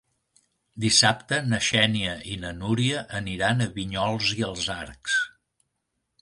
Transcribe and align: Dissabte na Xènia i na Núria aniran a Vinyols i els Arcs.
Dissabte 0.85 1.37
na 1.49 1.59
Xènia 1.65 2.15
i 2.35 2.37
na 2.45 2.53
Núria 2.63 3.03
aniran 3.21 3.63
a 3.67 3.69
Vinyols 3.77 4.33
i 4.41 4.49
els 4.49 4.67
Arcs. 4.79 5.21